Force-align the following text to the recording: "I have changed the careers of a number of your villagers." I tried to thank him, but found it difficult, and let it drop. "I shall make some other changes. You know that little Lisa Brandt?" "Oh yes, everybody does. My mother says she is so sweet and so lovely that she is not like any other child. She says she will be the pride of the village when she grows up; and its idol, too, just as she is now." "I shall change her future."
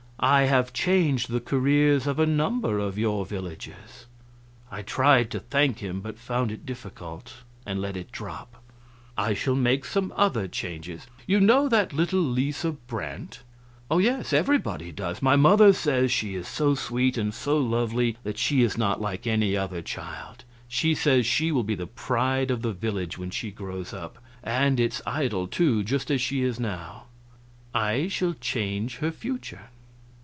"I 0.23 0.43
have 0.43 0.71
changed 0.71 1.31
the 1.31 1.41
careers 1.41 2.05
of 2.05 2.19
a 2.19 2.27
number 2.27 2.77
of 2.77 2.95
your 2.99 3.25
villagers." 3.25 4.05
I 4.69 4.83
tried 4.83 5.31
to 5.31 5.39
thank 5.39 5.79
him, 5.79 5.99
but 5.99 6.19
found 6.19 6.51
it 6.51 6.63
difficult, 6.63 7.37
and 7.65 7.81
let 7.81 7.97
it 7.97 8.11
drop. 8.11 8.61
"I 9.17 9.33
shall 9.33 9.55
make 9.55 9.83
some 9.83 10.13
other 10.15 10.47
changes. 10.47 11.07
You 11.25 11.39
know 11.39 11.67
that 11.69 11.91
little 11.91 12.21
Lisa 12.21 12.73
Brandt?" 12.73 13.41
"Oh 13.89 13.97
yes, 13.97 14.31
everybody 14.31 14.91
does. 14.91 15.23
My 15.23 15.35
mother 15.35 15.73
says 15.73 16.11
she 16.11 16.35
is 16.35 16.47
so 16.47 16.75
sweet 16.75 17.17
and 17.17 17.33
so 17.33 17.57
lovely 17.57 18.15
that 18.21 18.37
she 18.37 18.61
is 18.61 18.77
not 18.77 19.01
like 19.01 19.25
any 19.25 19.57
other 19.57 19.81
child. 19.81 20.43
She 20.67 20.93
says 20.93 21.25
she 21.25 21.51
will 21.51 21.63
be 21.63 21.73
the 21.73 21.87
pride 21.87 22.51
of 22.51 22.61
the 22.61 22.73
village 22.73 23.17
when 23.17 23.31
she 23.31 23.49
grows 23.49 23.91
up; 23.91 24.19
and 24.43 24.79
its 24.79 25.01
idol, 25.03 25.47
too, 25.47 25.83
just 25.83 26.11
as 26.11 26.21
she 26.21 26.43
is 26.43 26.59
now." 26.59 27.05
"I 27.73 28.07
shall 28.07 28.35
change 28.39 28.97
her 28.97 29.11
future." 29.11 29.69